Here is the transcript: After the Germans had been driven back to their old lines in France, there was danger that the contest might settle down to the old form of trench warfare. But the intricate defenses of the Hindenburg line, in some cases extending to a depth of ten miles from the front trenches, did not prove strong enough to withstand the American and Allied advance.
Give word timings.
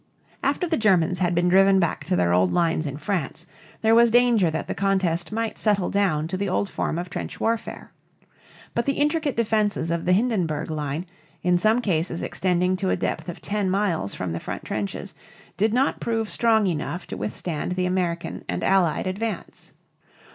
After 0.41 0.65
the 0.65 0.77
Germans 0.79 1.19
had 1.19 1.35
been 1.35 1.47
driven 1.47 1.79
back 1.79 2.05
to 2.05 2.15
their 2.15 2.33
old 2.33 2.51
lines 2.51 2.87
in 2.87 2.97
France, 2.97 3.45
there 3.81 3.93
was 3.93 4.09
danger 4.09 4.49
that 4.49 4.65
the 4.67 4.73
contest 4.73 5.31
might 5.31 5.59
settle 5.59 5.91
down 5.91 6.27
to 6.29 6.37
the 6.37 6.49
old 6.49 6.69
form 6.71 6.97
of 6.97 7.07
trench 7.07 7.39
warfare. 7.39 7.91
But 8.73 8.87
the 8.87 8.93
intricate 8.93 9.35
defenses 9.37 9.91
of 9.91 10.05
the 10.05 10.13
Hindenburg 10.13 10.71
line, 10.71 11.05
in 11.43 11.59
some 11.59 11.81
cases 11.81 12.23
extending 12.23 12.75
to 12.77 12.89
a 12.89 12.95
depth 12.97 13.29
of 13.29 13.41
ten 13.43 13.69
miles 13.69 14.15
from 14.15 14.31
the 14.31 14.39
front 14.39 14.63
trenches, 14.65 15.13
did 15.55 15.71
not 15.71 15.99
prove 15.99 16.29
strong 16.29 16.65
enough 16.65 17.05
to 17.05 17.15
withstand 17.15 17.73
the 17.73 17.85
American 17.85 18.43
and 18.49 18.63
Allied 18.63 19.05
advance. 19.05 19.71